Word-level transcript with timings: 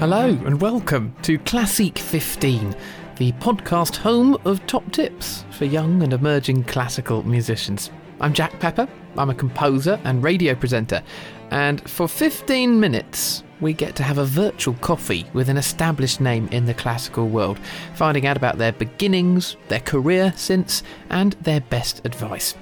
Hello 0.00 0.28
and 0.28 0.58
welcome 0.62 1.14
to 1.20 1.38
Classeek 1.38 1.98
15, 1.98 2.74
the 3.18 3.32
podcast 3.32 3.96
home 3.96 4.34
of 4.46 4.66
top 4.66 4.90
tips 4.92 5.44
for 5.50 5.66
young 5.66 6.02
and 6.02 6.14
emerging 6.14 6.64
classical 6.64 7.22
musicians. 7.24 7.90
I'm 8.18 8.32
Jack 8.32 8.58
Pepper, 8.60 8.88
I'm 9.18 9.28
a 9.28 9.34
composer 9.34 10.00
and 10.04 10.24
radio 10.24 10.54
presenter, 10.54 11.02
and 11.50 11.86
for 11.86 12.08
15 12.08 12.80
minutes 12.80 13.44
we 13.60 13.74
get 13.74 13.94
to 13.96 14.02
have 14.02 14.16
a 14.16 14.24
virtual 14.24 14.72
coffee 14.76 15.26
with 15.34 15.50
an 15.50 15.58
established 15.58 16.18
name 16.18 16.48
in 16.48 16.64
the 16.64 16.72
classical 16.72 17.28
world, 17.28 17.60
finding 17.94 18.26
out 18.26 18.38
about 18.38 18.56
their 18.56 18.72
beginnings, 18.72 19.58
their 19.68 19.80
career 19.80 20.32
since, 20.34 20.82
and 21.10 21.34
their 21.42 21.60
best 21.60 22.00
advice. 22.06 22.54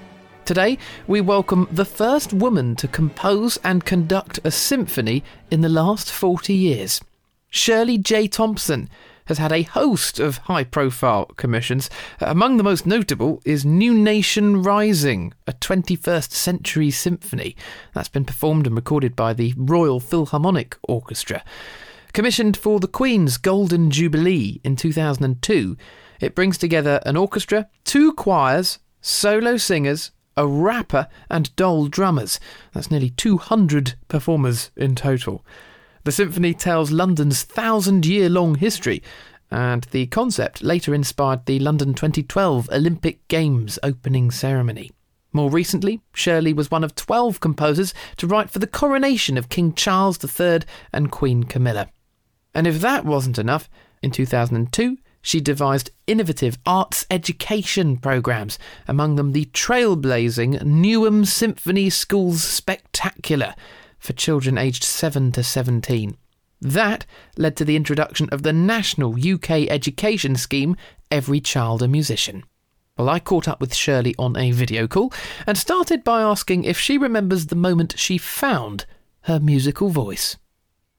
Today, 0.45 0.77
we 1.06 1.20
welcome 1.20 1.68
the 1.70 1.84
first 1.84 2.32
woman 2.32 2.74
to 2.74 2.88
compose 2.88 3.59
and 3.59 3.84
conduct 3.84 4.41
a 4.42 4.50
symphony 4.50 5.23
in 5.52 5.60
the 5.60 5.68
last 5.68 6.10
40 6.10 6.52
years. 6.52 7.00
Shirley 7.51 7.97
J. 7.97 8.29
Thompson 8.29 8.91
has 9.25 9.38
had 9.38 9.52
a 9.52 9.62
host 9.62 10.19
of 10.19 10.38
high 10.38 10.65
profile 10.65 11.27
commissions. 11.37 11.88
Among 12.21 12.57
the 12.57 12.62
most 12.62 12.87
notable 12.87 13.41
is 13.45 13.65
New 13.65 13.95
Nation 13.95 14.62
Rising, 14.62 15.33
a 15.47 15.52
21st 15.52 16.33
century 16.33 16.91
symphony 16.91 17.57
that's 17.95 18.09
been 18.09 18.24
performed 18.24 18.66
and 18.66 18.77
recorded 18.77 19.16
by 19.16 19.33
the 19.33 19.55
Royal 19.57 20.01
Philharmonic 20.01 20.77
Orchestra. 20.83 21.43
Commissioned 22.12 22.57
for 22.57 22.80
the 22.80 22.88
Queen's 22.88 23.37
Golden 23.37 23.91
Jubilee 23.91 24.60
in 24.65 24.77
2002, 24.77 25.77
it 26.21 26.35
brings 26.35 26.59
together 26.59 27.01
an 27.05 27.16
orchestra, 27.16 27.69
two 27.85 28.12
choirs, 28.12 28.79
solo 29.01 29.57
singers, 29.57 30.10
a 30.37 30.46
rapper, 30.46 31.09
and 31.30 31.55
dhol 31.57 31.91
drummers. 31.91 32.41
That's 32.73 32.91
nearly 32.91 33.10
200 33.10 33.95
performers 34.09 34.71
in 34.77 34.95
total. 34.95 35.45
The 36.09 36.12
symphony 36.12 36.54
tells 36.54 36.90
London's 36.90 37.42
thousand 37.42 38.06
year 38.06 38.30
long 38.30 38.54
history, 38.54 39.02
and 39.51 39.82
the 39.90 40.06
concept 40.06 40.62
later 40.62 40.95
inspired 40.95 41.45
the 41.45 41.59
London 41.59 41.92
2012 41.92 42.70
Olympic 42.73 43.28
Games 43.28 43.78
opening 43.82 44.30
ceremony. 44.30 44.90
More 45.34 45.50
recently, 45.50 46.00
Shirley 46.15 46.54
was 46.54 46.70
one 46.70 46.82
of 46.82 46.95
12 46.95 47.40
composers 47.40 47.92
to 48.16 48.26
write 48.26 48.48
for 48.48 48.59
the 48.59 48.66
coronation 48.66 49.37
of 49.37 49.50
King 49.50 49.74
Charles 49.74 50.18
III 50.24 50.60
and 50.95 51.12
Queen 51.12 51.42
Camilla. 51.42 51.90
And 52.54 52.66
if 52.66 52.80
that 52.80 53.04
wasn't 53.04 53.38
enough, 53.38 53.68
in 54.02 54.10
2002, 54.10 54.96
she 55.20 55.43
devised 55.43 55.90
innovative 56.06 56.56
arts 56.65 57.04
education 57.10 57.98
programs, 57.98 58.59
among 58.87 59.16
them 59.16 59.32
the 59.32 59.45
trailblazing 59.52 60.62
Newham 60.62 61.26
Symphony 61.26 61.90
Schools 61.90 62.43
Spectacular 62.43 63.54
for 63.99 64.12
children 64.12 64.59
aged 64.59 64.84
7 64.84 65.32
to 65.32 65.43
17. 65.43 66.16
That 66.60 67.06
led 67.37 67.56
to 67.56 67.65
the 67.65 67.77
introduction 67.77 68.28
of 68.31 68.43
the 68.43 68.53
national 68.53 69.15
UK 69.15 69.69
education 69.69 70.37
scheme, 70.37 70.77
Every 71.10 71.41
Child 71.41 71.82
a 71.82 71.88
Musician. 71.88 72.44
Well, 72.97 73.09
I 73.09 73.21
caught 73.21 73.47
up 73.47 73.60
with 73.60 73.75
Shirley 73.75 74.15
on 74.19 74.37
a 74.37 74.50
video 74.50 74.88
call 74.88 75.12
and 75.47 75.56
started 75.56 76.03
by 76.03 76.21
asking 76.21 76.65
if 76.65 76.78
she 76.78 76.99
remembers 76.99 77.47
the 77.47 77.55
moment 77.55 77.94
she 77.97 78.19
found 78.19 78.87
her 79.22 79.38
musical 79.38 79.88
voice. 79.88 80.37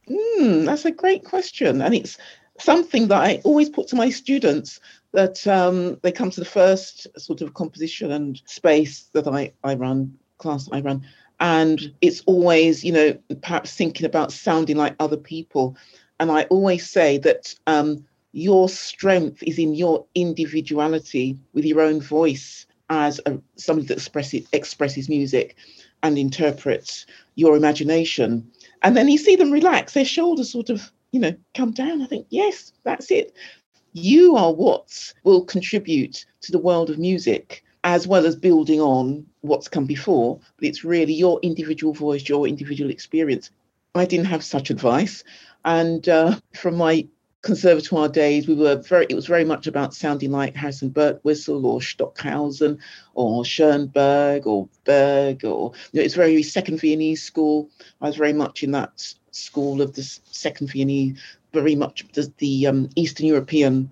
Mm, 0.09 0.65
that's 0.65 0.85
a 0.85 0.91
great 0.91 1.25
question. 1.25 1.81
And 1.81 1.93
it's 1.93 2.17
something 2.57 3.09
that 3.09 3.21
I 3.21 3.41
always 3.43 3.69
put 3.69 3.87
to 3.89 3.97
my 3.97 4.09
students 4.09 4.79
that 5.11 5.45
um, 5.47 5.97
they 6.01 6.11
come 6.11 6.29
to 6.29 6.39
the 6.39 6.45
first 6.45 7.07
sort 7.19 7.41
of 7.41 7.53
composition 7.53 8.11
and 8.11 8.41
space 8.45 9.09
that 9.13 9.27
I, 9.27 9.51
I 9.63 9.75
run, 9.75 10.17
class 10.37 10.69
I 10.71 10.79
run, 10.79 11.05
and 11.39 11.93
it's 12.01 12.21
always, 12.25 12.83
you 12.83 12.91
know, 12.91 13.17
perhaps 13.41 13.73
thinking 13.73 14.05
about 14.05 14.31
sounding 14.31 14.77
like 14.77 14.95
other 14.99 15.17
people. 15.17 15.77
And 16.19 16.31
I 16.31 16.43
always 16.43 16.89
say 16.89 17.17
that 17.19 17.55
um, 17.67 18.05
your 18.33 18.67
strength 18.69 19.41
is 19.43 19.57
in 19.57 19.73
your 19.73 20.05
individuality 20.15 21.37
with 21.53 21.65
your 21.65 21.81
own 21.81 22.01
voice 22.01 22.65
as 22.89 23.21
a, 23.25 23.39
somebody 23.55 23.87
that 23.87 23.97
expresses, 23.97 24.47
expresses 24.51 25.07
music 25.07 25.55
and 26.03 26.17
interprets 26.17 27.05
your 27.35 27.55
imagination. 27.55 28.49
And 28.81 28.97
then 28.97 29.07
you 29.07 29.17
see 29.17 29.35
them 29.35 29.51
relax, 29.51 29.93
their 29.93 30.05
shoulders 30.05 30.51
sort 30.51 30.69
of 30.69 30.91
you 31.11 31.19
know, 31.19 31.35
come 31.55 31.71
down. 31.71 32.01
I 32.01 32.05
think, 32.05 32.27
yes, 32.29 32.71
that's 32.83 33.11
it. 33.11 33.35
You 33.93 34.35
are 34.35 34.53
what 34.53 35.13
will 35.23 35.43
contribute 35.43 36.25
to 36.41 36.51
the 36.51 36.59
world 36.59 36.89
of 36.89 36.99
music 36.99 37.63
as 37.83 38.07
well 38.07 38.25
as 38.25 38.35
building 38.35 38.81
on 38.81 39.25
what's 39.41 39.67
come 39.67 39.85
before. 39.85 40.39
But 40.57 40.67
it's 40.67 40.83
really 40.83 41.13
your 41.13 41.39
individual 41.41 41.93
voice, 41.93 42.27
your 42.27 42.47
individual 42.47 42.91
experience. 42.91 43.51
I 43.95 44.05
didn't 44.05 44.25
have 44.25 44.43
such 44.43 44.69
advice. 44.69 45.23
And 45.65 46.07
uh, 46.07 46.39
from 46.55 46.75
my 46.75 47.07
conservatoire 47.41 48.09
days, 48.09 48.47
we 48.47 48.53
were 48.55 48.75
very, 48.75 49.05
it 49.09 49.15
was 49.15 49.27
very 49.27 49.45
much 49.45 49.67
about 49.67 49.93
sounding 49.93 50.31
like 50.31 50.55
Harrison 50.55 50.89
Birtwistle 50.89 51.63
or 51.63 51.81
Stockhausen 51.81 52.79
or 53.13 53.45
Schoenberg 53.45 54.45
or 54.45 54.67
Berg 54.83 55.45
or, 55.45 55.71
you 55.91 55.99
know, 55.99 56.05
it's 56.05 56.15
very 56.15 56.43
second 56.43 56.79
Viennese 56.79 57.23
school. 57.23 57.69
I 58.01 58.07
was 58.07 58.17
very 58.17 58.33
much 58.33 58.63
in 58.63 58.71
that 58.71 59.13
school 59.31 59.81
of 59.81 59.95
the 59.95 60.03
second 60.03 60.71
Viennese, 60.71 61.21
very 61.53 61.75
much 61.75 62.05
the, 62.13 62.31
the 62.37 62.67
um, 62.67 62.89
Eastern 62.95 63.25
European 63.25 63.89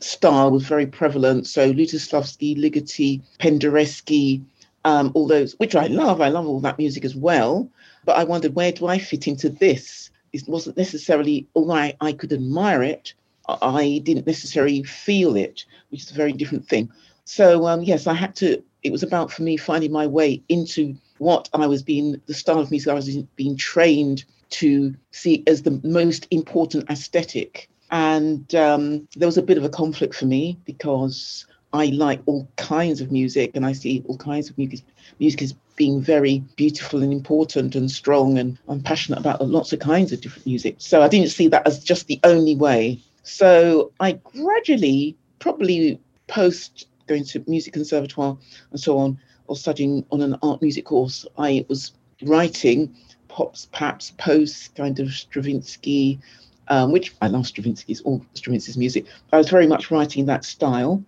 style 0.00 0.50
was 0.50 0.66
very 0.66 0.86
prevalent. 0.86 1.46
So 1.46 1.72
Lutosławski, 1.72 2.56
Ligeti, 2.56 3.22
Penderecki, 3.38 4.42
um, 4.84 5.12
all 5.14 5.26
those, 5.26 5.54
which 5.54 5.74
I 5.74 5.86
love. 5.86 6.20
I 6.20 6.28
love 6.28 6.46
all 6.46 6.60
that 6.60 6.78
music 6.78 7.04
as 7.04 7.14
well. 7.14 7.68
But 8.04 8.16
I 8.16 8.24
wondered, 8.24 8.54
where 8.54 8.72
do 8.72 8.86
I 8.86 8.98
fit 8.98 9.26
into 9.26 9.48
this? 9.48 10.10
It 10.32 10.48
wasn't 10.48 10.76
necessarily, 10.76 11.46
although 11.54 11.74
I, 11.74 11.96
I 12.00 12.12
could 12.12 12.32
admire 12.32 12.82
it, 12.82 13.14
I 13.48 14.00
didn't 14.04 14.26
necessarily 14.26 14.82
feel 14.82 15.36
it, 15.36 15.64
which 15.90 16.02
is 16.02 16.10
a 16.10 16.14
very 16.14 16.32
different 16.32 16.66
thing. 16.68 16.90
So, 17.24 17.66
um, 17.66 17.82
yes, 17.82 18.06
I 18.06 18.14
had 18.14 18.34
to, 18.36 18.62
it 18.82 18.92
was 18.92 19.02
about 19.02 19.32
for 19.32 19.42
me 19.42 19.56
finding 19.56 19.92
my 19.92 20.06
way 20.06 20.42
into 20.48 20.96
what 21.18 21.48
I 21.54 21.66
was 21.66 21.82
being, 21.82 22.20
the 22.26 22.34
style 22.34 22.60
of 22.60 22.70
music 22.70 22.90
I 22.90 22.94
was 22.94 23.16
being 23.36 23.56
trained 23.56 24.24
to 24.50 24.94
see 25.10 25.42
as 25.46 25.62
the 25.62 25.80
most 25.84 26.26
important 26.30 26.88
aesthetic. 26.90 27.68
And 27.90 28.52
um, 28.54 29.08
there 29.16 29.28
was 29.28 29.38
a 29.38 29.42
bit 29.42 29.58
of 29.58 29.64
a 29.64 29.68
conflict 29.68 30.14
for 30.14 30.26
me 30.26 30.58
because 30.64 31.46
I 31.72 31.86
like 31.86 32.20
all 32.26 32.48
kinds 32.56 33.00
of 33.00 33.12
music 33.12 33.52
and 33.54 33.66
I 33.66 33.72
see 33.72 34.02
all 34.06 34.16
kinds 34.16 34.48
of 34.50 34.56
music, 34.56 34.80
music 35.18 35.42
as 35.42 35.54
being 35.76 36.00
very 36.00 36.38
beautiful 36.56 37.02
and 37.02 37.12
important 37.12 37.74
and 37.74 37.90
strong. 37.90 38.38
And 38.38 38.58
I'm 38.68 38.80
passionate 38.80 39.18
about 39.18 39.46
lots 39.46 39.72
of 39.72 39.80
kinds 39.80 40.12
of 40.12 40.20
different 40.20 40.46
music. 40.46 40.76
So 40.78 41.02
I 41.02 41.08
didn't 41.08 41.30
see 41.30 41.48
that 41.48 41.66
as 41.66 41.82
just 41.82 42.06
the 42.06 42.20
only 42.24 42.56
way. 42.56 43.00
So 43.24 43.92
I 44.00 44.12
gradually, 44.12 45.16
probably 45.38 46.00
post 46.26 46.86
going 47.06 47.24
to 47.24 47.44
music 47.46 47.72
conservatoire 47.72 48.36
and 48.70 48.80
so 48.80 48.96
on, 48.98 49.18
or 49.46 49.56
studying 49.56 50.04
on 50.10 50.22
an 50.22 50.36
art 50.42 50.62
music 50.62 50.86
course, 50.86 51.26
I 51.36 51.66
was 51.68 51.92
writing 52.22 52.94
pops, 53.34 53.66
perhaps 53.72 54.12
post 54.12 54.76
kind 54.76 55.00
of 55.00 55.08
Stravinsky, 55.08 56.20
um, 56.68 56.92
which 56.92 57.12
I 57.20 57.26
love 57.26 57.46
Stravinsky's 57.46 58.00
all 58.02 58.24
Stravinsky's 58.34 58.76
music. 58.76 59.06
I 59.32 59.38
was 59.38 59.48
very 59.48 59.66
much 59.66 59.90
writing 59.90 60.26
that 60.26 60.44
style. 60.44 61.02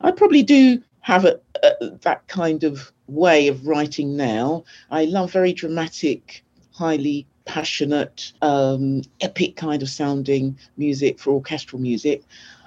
I 0.00 0.12
probably 0.12 0.44
do 0.44 0.80
have 1.00 1.24
a, 1.24 1.40
a, 1.64 1.90
that 2.02 2.26
kind 2.28 2.62
of 2.62 2.92
way 3.08 3.48
of 3.48 3.66
writing 3.66 4.16
now. 4.16 4.64
I 4.92 5.06
love 5.06 5.32
very 5.32 5.52
dramatic, 5.52 6.44
highly 6.70 7.26
passionate, 7.44 8.32
um, 8.40 9.02
epic 9.20 9.56
kind 9.56 9.82
of 9.82 9.88
sounding 9.88 10.56
music 10.76 11.18
for 11.18 11.32
orchestral 11.32 11.82
music. 11.82 12.22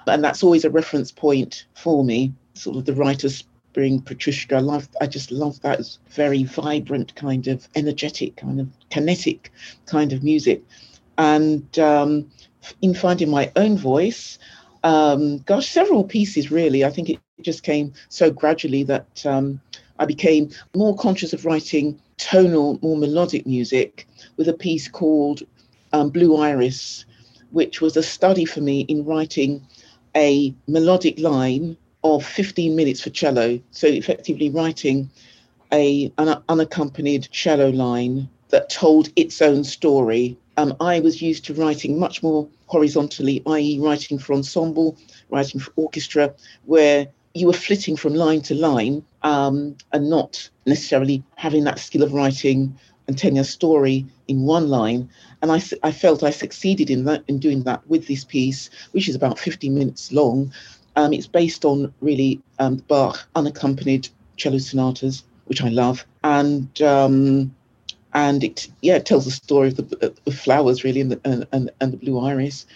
And 0.06 0.22
that's 0.22 0.42
always 0.42 0.66
a 0.66 0.70
reference 0.70 1.10
point 1.10 1.64
for 1.74 2.04
me, 2.04 2.32
sort 2.52 2.76
of 2.76 2.84
the 2.84 2.94
writer's 2.94 3.44
Petrushka. 3.78 4.56
I 4.56 4.60
love, 4.60 4.88
I 5.00 5.06
just 5.06 5.30
love 5.30 5.60
that. 5.62 5.80
It's 5.80 5.98
very 6.10 6.44
vibrant, 6.44 7.14
kind 7.14 7.46
of 7.46 7.68
energetic, 7.74 8.36
kind 8.36 8.60
of 8.60 8.68
kinetic 8.90 9.52
kind 9.86 10.12
of 10.12 10.22
music. 10.22 10.62
And 11.16 11.78
um, 11.78 12.30
in 12.82 12.94
finding 12.94 13.30
my 13.30 13.50
own 13.56 13.76
voice, 13.76 14.38
um, 14.84 15.38
gosh, 15.38 15.68
several 15.68 16.04
pieces 16.04 16.50
really. 16.50 16.84
I 16.84 16.90
think 16.90 17.10
it 17.10 17.20
just 17.42 17.62
came 17.62 17.92
so 18.08 18.30
gradually 18.30 18.82
that 18.84 19.26
um, 19.26 19.60
I 19.98 20.06
became 20.06 20.50
more 20.74 20.96
conscious 20.96 21.32
of 21.32 21.44
writing 21.44 22.00
tonal, 22.16 22.78
more 22.82 22.96
melodic 22.96 23.46
music 23.46 24.06
with 24.36 24.48
a 24.48 24.52
piece 24.52 24.88
called 24.88 25.42
um, 25.92 26.10
Blue 26.10 26.36
Iris, 26.36 27.04
which 27.50 27.80
was 27.80 27.96
a 27.96 28.02
study 28.02 28.44
for 28.44 28.60
me 28.60 28.80
in 28.82 29.04
writing 29.04 29.66
a 30.16 30.54
melodic 30.66 31.18
line 31.18 31.76
of 32.04 32.24
15 32.24 32.74
minutes 32.76 33.00
for 33.00 33.10
cello. 33.10 33.60
So 33.70 33.86
effectively 33.86 34.50
writing 34.50 35.10
a 35.72 36.12
an 36.18 36.42
unaccompanied 36.48 37.28
cello 37.30 37.70
line 37.70 38.28
that 38.48 38.70
told 38.70 39.10
its 39.16 39.42
own 39.42 39.64
story. 39.64 40.36
Um, 40.56 40.74
I 40.80 41.00
was 41.00 41.20
used 41.22 41.44
to 41.46 41.54
writing 41.54 41.98
much 41.98 42.22
more 42.22 42.48
horizontally, 42.66 43.42
i.e., 43.46 43.78
writing 43.78 44.18
for 44.18 44.32
ensemble, 44.32 44.96
writing 45.30 45.60
for 45.60 45.72
orchestra, 45.76 46.34
where 46.64 47.08
you 47.34 47.46
were 47.46 47.52
flitting 47.52 47.96
from 47.96 48.14
line 48.14 48.40
to 48.42 48.54
line 48.54 49.04
um, 49.22 49.76
and 49.92 50.10
not 50.10 50.48
necessarily 50.66 51.22
having 51.36 51.64
that 51.64 51.78
skill 51.78 52.02
of 52.02 52.12
writing 52.12 52.76
and 53.06 53.16
telling 53.16 53.38
a 53.38 53.44
story 53.44 54.06
in 54.26 54.42
one 54.42 54.68
line. 54.68 55.08
And 55.40 55.52
I, 55.52 55.62
I 55.82 55.92
felt 55.92 56.22
I 56.22 56.30
succeeded 56.30 56.90
in 56.90 57.04
that 57.04 57.24
in 57.28 57.38
doing 57.38 57.62
that 57.62 57.86
with 57.88 58.06
this 58.06 58.24
piece, 58.24 58.70
which 58.92 59.08
is 59.08 59.14
about 59.14 59.38
50 59.38 59.68
minutes 59.70 60.12
long. 60.12 60.52
Um, 60.98 61.12
it's 61.12 61.28
based 61.28 61.64
on 61.64 61.94
really 62.00 62.40
um, 62.58 62.76
Bach 62.88 63.28
unaccompanied 63.36 64.08
cello 64.36 64.58
sonatas, 64.58 65.22
which 65.44 65.62
I 65.62 65.68
love, 65.68 66.04
and 66.24 66.82
um, 66.82 67.54
and 68.14 68.42
it 68.42 68.66
yeah 68.82 68.96
it 68.96 69.06
tells 69.06 69.24
the 69.24 69.30
story 69.30 69.68
of 69.68 69.76
the 69.76 70.12
of 70.26 70.34
flowers 70.34 70.82
really 70.82 71.00
and 71.00 71.12
the 71.12 71.20
and, 71.24 71.46
and, 71.52 71.70
and 71.80 71.92
the 71.92 71.98
blue 71.98 72.18
iris. 72.18 72.66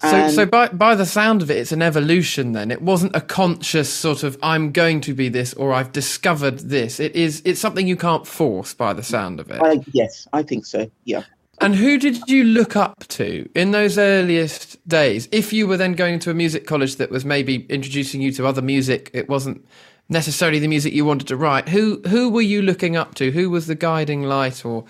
So, 0.00 0.28
so 0.28 0.46
by 0.46 0.68
by 0.68 0.96
the 0.96 1.06
sound 1.06 1.40
of 1.40 1.52
it, 1.52 1.56
it's 1.56 1.70
an 1.70 1.82
evolution. 1.82 2.50
Then 2.50 2.72
it 2.72 2.82
wasn't 2.82 3.14
a 3.14 3.20
conscious 3.20 3.92
sort 3.92 4.24
of 4.24 4.36
"I'm 4.42 4.72
going 4.72 5.00
to 5.02 5.14
be 5.14 5.28
this" 5.28 5.54
or 5.54 5.72
"I've 5.72 5.92
discovered 5.92 6.58
this." 6.58 6.98
It 6.98 7.14
is. 7.14 7.42
It's 7.44 7.60
something 7.60 7.86
you 7.86 7.96
can't 7.96 8.26
force 8.26 8.74
by 8.74 8.92
the 8.92 9.04
sound 9.04 9.38
of 9.38 9.52
it. 9.52 9.60
Yes, 9.92 10.26
I 10.32 10.42
think 10.42 10.66
so. 10.66 10.90
Yeah. 11.04 11.22
And 11.60 11.74
who 11.74 11.98
did 11.98 12.28
you 12.28 12.44
look 12.44 12.76
up 12.76 13.06
to 13.08 13.48
in 13.54 13.72
those 13.72 13.98
earliest 13.98 14.86
days? 14.88 15.28
If 15.32 15.52
you 15.52 15.66
were 15.66 15.76
then 15.76 15.94
going 15.94 16.18
to 16.20 16.30
a 16.30 16.34
music 16.34 16.66
college 16.66 16.96
that 16.96 17.10
was 17.10 17.24
maybe 17.24 17.66
introducing 17.68 18.20
you 18.20 18.32
to 18.32 18.46
other 18.46 18.62
music, 18.62 19.10
it 19.12 19.28
wasn't 19.28 19.64
necessarily 20.08 20.58
the 20.58 20.68
music 20.68 20.92
you 20.92 21.04
wanted 21.04 21.28
to 21.28 21.36
write. 21.36 21.68
Who 21.68 22.00
who 22.08 22.30
were 22.30 22.42
you 22.42 22.62
looking 22.62 22.96
up 22.96 23.14
to? 23.16 23.30
Who 23.30 23.50
was 23.50 23.66
the 23.66 23.74
guiding 23.74 24.22
light, 24.22 24.64
or 24.64 24.84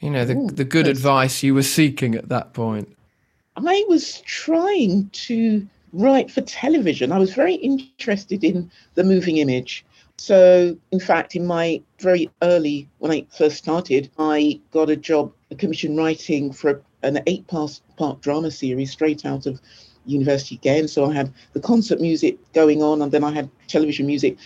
you 0.00 0.10
know, 0.10 0.24
the 0.24 0.36
Ooh, 0.36 0.50
the 0.50 0.64
good 0.64 0.88
advice 0.88 1.42
you 1.42 1.54
were 1.54 1.62
seeking 1.62 2.14
at 2.14 2.28
that 2.28 2.52
point? 2.54 2.94
I 3.56 3.84
was 3.88 4.20
trying 4.22 5.10
to 5.12 5.66
write 5.92 6.30
for 6.30 6.40
television. 6.40 7.12
I 7.12 7.18
was 7.18 7.34
very 7.34 7.54
interested 7.54 8.42
in 8.42 8.70
the 8.94 9.04
moving 9.04 9.36
image. 9.36 9.84
So, 10.16 10.76
in 10.92 11.00
fact, 11.00 11.34
in 11.34 11.46
my 11.46 11.82
very 11.98 12.30
early, 12.42 12.88
when 12.98 13.10
I 13.12 13.26
first 13.36 13.56
started, 13.56 14.10
I 14.18 14.60
got 14.72 14.90
a 14.90 14.96
job, 14.96 15.32
commission 15.54 15.96
writing 15.96 16.52
for 16.52 16.82
an 17.02 17.20
eight 17.26 17.46
part 17.46 17.80
drama 18.20 18.50
series 18.50 18.90
straight 18.90 19.24
out 19.24 19.46
of 19.46 19.60
university 20.06 20.56
again. 20.56 20.88
So 20.88 21.10
I 21.10 21.14
had 21.14 21.32
the 21.52 21.60
concert 21.60 22.00
music 22.00 22.38
going 22.52 22.82
on, 22.82 23.02
and 23.02 23.12
then 23.12 23.24
I 23.24 23.32
had 23.32 23.50
television 23.68 24.06
music. 24.06 24.36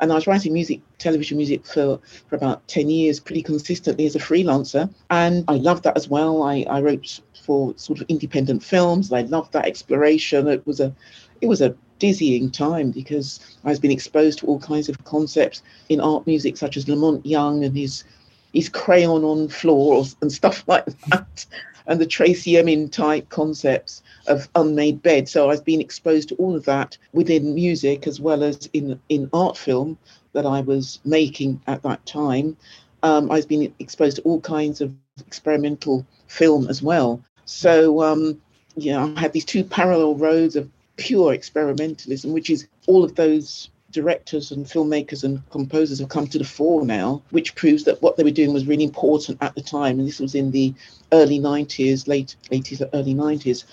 And 0.00 0.12
I 0.12 0.14
was 0.14 0.28
writing 0.28 0.52
music, 0.52 0.80
television 0.98 1.36
music 1.36 1.66
for, 1.66 1.98
for 2.28 2.36
about 2.36 2.66
10 2.68 2.88
years 2.88 3.18
pretty 3.18 3.42
consistently 3.42 4.06
as 4.06 4.14
a 4.14 4.20
freelancer. 4.20 4.88
And 5.10 5.44
I 5.48 5.54
loved 5.54 5.82
that 5.84 5.96
as 5.96 6.08
well. 6.08 6.44
I, 6.44 6.64
I 6.70 6.80
wrote 6.80 7.20
for 7.44 7.74
sort 7.76 8.00
of 8.00 8.06
independent 8.08 8.62
films. 8.62 9.12
I 9.12 9.22
loved 9.22 9.52
that 9.54 9.66
exploration. 9.66 10.46
It 10.46 10.64
was 10.66 10.78
a 10.78 10.94
it 11.40 11.46
was 11.46 11.60
a 11.60 11.74
dizzying 11.98 12.50
time 12.50 12.90
because 12.90 13.40
I 13.64 13.70
was 13.70 13.80
being 13.80 13.92
exposed 13.92 14.38
to 14.40 14.46
all 14.46 14.60
kinds 14.60 14.88
of 14.88 15.02
concepts 15.04 15.62
in 15.88 16.00
art 16.00 16.26
music, 16.26 16.56
such 16.56 16.76
as 16.76 16.88
La 16.88 16.96
Monte 16.96 17.28
Young 17.28 17.64
and 17.64 17.76
his 17.76 18.04
his 18.52 18.68
crayon 18.68 19.24
on 19.24 19.48
floors 19.48 20.16
and 20.20 20.32
stuff 20.32 20.64
like 20.68 20.86
that, 21.08 21.46
and 21.86 22.00
the 22.00 22.06
Tracey 22.06 22.56
Emin 22.56 22.88
type 22.88 23.28
concepts 23.28 24.02
of 24.26 24.48
unmade 24.54 25.02
bed. 25.02 25.28
So 25.28 25.50
I've 25.50 25.64
been 25.64 25.80
exposed 25.80 26.28
to 26.28 26.34
all 26.36 26.54
of 26.54 26.64
that 26.66 26.98
within 27.12 27.54
music 27.54 28.06
as 28.06 28.20
well 28.20 28.42
as 28.42 28.68
in 28.72 29.00
in 29.08 29.30
art 29.32 29.56
film 29.56 29.98
that 30.32 30.46
I 30.46 30.60
was 30.60 31.00
making 31.04 31.60
at 31.66 31.82
that 31.82 32.04
time. 32.04 32.56
Um, 33.02 33.30
I've 33.30 33.48
been 33.48 33.72
exposed 33.78 34.16
to 34.16 34.22
all 34.22 34.40
kinds 34.40 34.80
of 34.80 34.92
experimental 35.26 36.04
film 36.26 36.68
as 36.68 36.82
well. 36.82 37.22
So 37.44 38.02
um, 38.02 38.40
you 38.76 38.92
know, 38.92 39.12
I 39.16 39.20
had 39.20 39.32
these 39.32 39.44
two 39.44 39.64
parallel 39.64 40.14
roads 40.14 40.56
of 40.56 40.68
pure 40.96 41.32
experimentalism, 41.32 42.32
which 42.32 42.50
is 42.50 42.66
all 42.86 43.04
of 43.04 43.14
those 43.14 43.70
directors 43.90 44.50
and 44.50 44.66
filmmakers 44.66 45.24
and 45.24 45.48
composers 45.50 45.98
have 45.98 46.08
come 46.08 46.26
to 46.26 46.38
the 46.38 46.44
fore 46.44 46.84
now, 46.84 47.22
which 47.30 47.54
proves 47.54 47.84
that 47.84 48.02
what 48.02 48.16
they 48.16 48.24
were 48.24 48.30
doing 48.30 48.52
was 48.52 48.66
really 48.66 48.84
important 48.84 49.38
at 49.40 49.54
the 49.54 49.62
time. 49.62 49.98
And 49.98 50.06
this 50.06 50.20
was 50.20 50.34
in 50.34 50.50
the 50.50 50.74
early 51.12 51.40
90s, 51.40 52.06
late 52.06 52.36
80s, 52.50 52.88
early 52.92 53.14
90s 53.14 53.64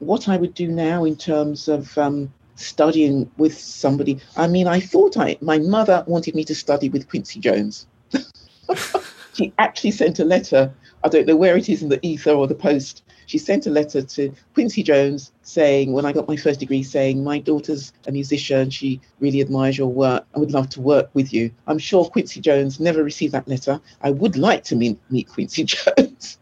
what 0.00 0.28
I 0.28 0.36
would 0.36 0.54
do 0.54 0.68
now 0.68 1.04
in 1.04 1.14
terms 1.14 1.68
of 1.68 1.96
um, 1.96 2.32
studying 2.56 3.30
with 3.36 3.56
somebody. 3.56 4.18
I 4.36 4.48
mean, 4.48 4.66
I 4.66 4.80
thought 4.80 5.16
I 5.16 5.38
my 5.40 5.58
mother 5.58 6.04
wanted 6.06 6.34
me 6.34 6.44
to 6.44 6.54
study 6.54 6.88
with 6.88 7.08
Quincy 7.08 7.38
Jones. 7.38 7.86
she 9.34 9.52
actually 9.58 9.92
sent 9.92 10.18
a 10.18 10.24
letter. 10.24 10.74
I 11.04 11.08
don't 11.08 11.26
know 11.26 11.36
where 11.36 11.56
it 11.56 11.68
is 11.68 11.82
in 11.82 11.90
the 11.90 12.04
ether 12.04 12.32
or 12.32 12.46
the 12.46 12.54
post. 12.54 13.02
She 13.30 13.38
sent 13.38 13.68
a 13.68 13.70
letter 13.70 14.02
to 14.02 14.32
Quincy 14.54 14.82
Jones 14.82 15.30
saying, 15.42 15.92
when 15.92 16.04
I 16.04 16.12
got 16.12 16.26
my 16.26 16.34
first 16.34 16.58
degree, 16.58 16.82
saying, 16.82 17.22
My 17.22 17.38
daughter's 17.38 17.92
a 18.08 18.10
musician. 18.10 18.70
She 18.70 19.00
really 19.20 19.40
admires 19.40 19.78
your 19.78 19.86
work. 19.86 20.26
I 20.34 20.40
would 20.40 20.50
love 20.50 20.68
to 20.70 20.80
work 20.80 21.10
with 21.14 21.32
you. 21.32 21.52
I'm 21.68 21.78
sure 21.78 22.04
Quincy 22.06 22.40
Jones 22.40 22.80
never 22.80 23.04
received 23.04 23.32
that 23.34 23.46
letter. 23.46 23.80
I 24.02 24.10
would 24.10 24.36
like 24.36 24.64
to 24.64 24.74
meet, 24.74 24.98
meet 25.10 25.28
Quincy 25.28 25.62
Jones. 25.74 26.38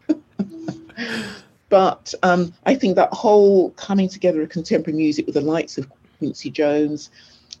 But 1.69 2.15
um, 2.23 2.55
I 2.65 2.73
think 2.73 2.95
that 2.95 3.13
whole 3.13 3.69
coming 3.71 4.09
together 4.09 4.41
of 4.41 4.49
contemporary 4.49 4.97
music 4.97 5.27
with 5.27 5.35
the 5.35 5.41
likes 5.41 5.77
of 5.77 5.87
Quincy 6.17 6.49
Jones, 6.49 7.11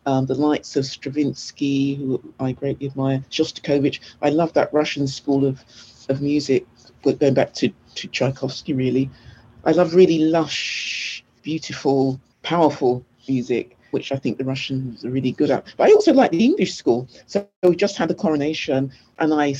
um, 0.07 0.25
the 0.25 0.33
likes 0.33 0.75
of 0.75 0.87
Stravinsky, 0.87 1.93
who 1.93 2.19
I 2.39 2.53
greatly 2.53 2.87
admire, 2.87 3.23
Shostakovich. 3.29 3.99
I 4.23 4.31
love 4.31 4.53
that 4.53 4.73
Russian 4.73 5.05
school 5.05 5.45
of, 5.45 5.63
of 6.09 6.19
music, 6.19 6.65
going 7.03 7.35
back 7.35 7.53
to, 7.53 7.69
to 7.69 7.73
Tchaikovsky, 8.07 8.73
really. 8.73 9.09
I 9.65 9.71
love 9.71 9.93
really 9.93 10.19
lush, 10.19 11.23
beautiful, 11.43 12.19
powerful 12.43 13.03
music, 13.27 13.77
which 13.91 14.11
I 14.11 14.15
think 14.15 14.37
the 14.37 14.45
Russians 14.45 15.03
are 15.03 15.09
really 15.09 15.31
good 15.31 15.51
at. 15.51 15.73
But 15.77 15.89
I 15.89 15.93
also 15.93 16.13
like 16.13 16.31
the 16.31 16.43
English 16.43 16.75
school. 16.75 17.07
So 17.25 17.45
we 17.63 17.75
just 17.75 17.97
had 17.97 18.09
the 18.09 18.15
coronation, 18.15 18.91
and 19.19 19.33
I 19.33 19.55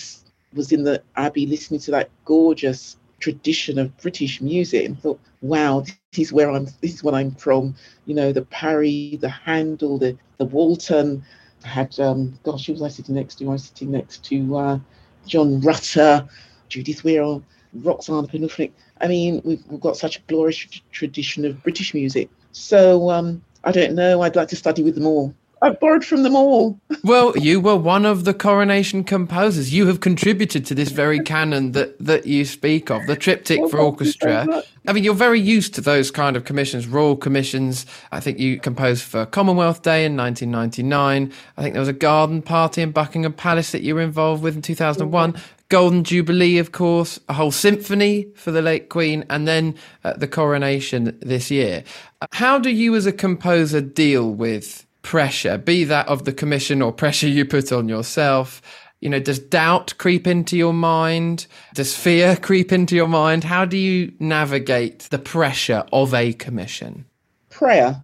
was 0.54 0.72
in 0.72 0.84
the 0.84 1.02
Abbey 1.16 1.46
listening 1.46 1.80
to 1.82 1.92
that 1.92 2.10
gorgeous 2.26 2.98
tradition 3.20 3.78
of 3.78 3.96
British 3.98 4.42
music 4.42 4.86
and 4.86 5.00
thought, 5.00 5.20
wow, 5.42 5.82
this 5.82 5.98
is 6.18 6.34
where 6.34 6.50
I'm 6.50 6.66
this 6.82 6.94
is 6.94 7.04
what 7.04 7.14
I'm 7.14 7.32
from. 7.32 7.76
You 8.06 8.16
know, 8.16 8.32
the 8.32 8.44
Parry, 8.44 9.18
the 9.22 9.30
Handel, 9.30 9.98
the 9.98 10.18
the 10.38 10.46
Walton. 10.46 11.24
I 11.66 11.68
had 11.68 12.00
um 12.00 12.40
gosh, 12.44 12.68
who 12.68 12.74
was 12.74 12.82
I 12.82 12.88
sitting 12.88 13.16
next 13.16 13.36
to? 13.36 13.46
I 13.46 13.52
was 13.52 13.66
sitting 13.66 13.92
next 13.92 14.24
to 14.26 14.58
uh, 14.58 14.80
John 15.26 15.60
Rutter, 15.60 16.28
Judith 16.70 17.04
Weir, 17.04 17.42
Roxanna 17.78 18.30
Panufnik. 18.30 18.72
I 19.02 19.08
mean, 19.08 19.42
we've, 19.44 19.64
we've 19.68 19.80
got 19.80 19.98
such 19.98 20.18
a 20.18 20.22
glorious 20.28 20.58
tradition 20.92 21.46
of 21.46 21.62
British 21.64 21.94
music. 21.94 22.30
So 22.52 23.10
um, 23.10 23.42
I 23.64 23.72
don't 23.72 23.96
know. 23.96 24.22
I'd 24.22 24.36
like 24.36 24.50
to 24.50 24.56
study 24.56 24.84
with 24.84 24.96
them 24.96 25.06
all. 25.06 25.34
I've 25.62 25.80
borrowed 25.80 26.06
from 26.06 26.24
them 26.24 26.36
all. 26.36 26.80
well, 27.04 27.38
you 27.38 27.60
were 27.60 27.76
one 27.76 28.06
of 28.06 28.24
the 28.24 28.34
coronation 28.34 29.04
composers. 29.04 29.74
You 29.74 29.88
have 29.88 30.00
contributed 30.00 30.66
to 30.68 30.76
this 30.76 30.90
very 30.90 31.20
canon 31.20 31.74
that, 31.74 32.00
that 32.00 32.26
you 32.26 32.46
speak 32.46 32.90
of, 32.90 33.06
the 33.08 33.16
triptych 33.16 33.60
well, 33.60 33.70
for 33.70 33.80
orchestra. 33.80 34.64
I 34.88 34.94
mean, 34.94 35.04
you're 35.04 35.14
very 35.14 35.40
used 35.40 35.76
to 35.76 35.82
those 35.82 36.12
kind 36.12 36.38
of 36.38 36.46
commissions, 36.46 36.88
royal 36.88 37.18
commissions. 37.18 37.86
I 38.12 38.22
think 38.22 38.40
you 38.40 38.60
composed 38.60 39.04
for 39.04 39.26
Commonwealth 39.26 39.82
Day 39.82 40.06
in 40.06 40.16
1999. 40.16 41.34
I 41.58 41.62
think 41.62 41.74
there 41.74 41.82
was 41.82 41.90
a 41.90 41.94
garden 41.94 42.42
party 42.42 42.82
in 42.82 42.92
Buckingham 42.92 43.34
Palace 43.34 43.72
that 43.72 43.82
you 43.82 43.96
were 43.96 44.02
involved 44.02 44.42
with 44.42 44.56
in 44.56 44.62
2001. 44.62 45.36
Golden 45.70 46.04
Jubilee, 46.04 46.58
of 46.58 46.72
course, 46.72 47.20
a 47.30 47.34
whole 47.34 47.52
symphony 47.52 48.28
for 48.36 48.50
the 48.50 48.62
late 48.62 48.90
Queen, 48.90 49.24
and 49.30 49.48
then 49.48 49.76
uh, 50.04 50.14
the 50.14 50.28
coronation 50.28 51.16
this 51.22 51.52
year. 51.52 51.84
How 52.32 52.58
do 52.58 52.72
you, 52.72 52.96
as 52.96 53.06
a 53.06 53.12
composer, 53.12 53.80
deal 53.80 54.32
with 54.32 54.88
pressure, 55.04 55.60
be 55.60 55.84
that 55.84 56.08
of 56.08 56.26
the 56.26 56.34
commission 56.34 56.82
or 56.82 56.92
pressure 56.92 57.28
you 57.28 57.46
put 57.46 57.72
on 57.72 57.88
yourself? 57.88 58.64
You 59.00 59.10
know, 59.10 59.20
does 59.20 59.38
doubt 59.38 59.94
creep 60.00 60.26
into 60.26 60.58
your 60.58 60.74
mind? 60.74 61.46
Does 61.76 61.96
fear 61.96 62.36
creep 62.42 62.72
into 62.72 62.96
your 62.96 63.08
mind? 63.08 63.44
How 63.44 63.64
do 63.64 63.78
you 63.78 64.12
navigate 64.20 65.02
the 65.12 65.20
pressure 65.20 65.86
of 65.94 66.16
a 66.16 66.34
commission? 66.34 67.06
Prayer. 67.52 68.04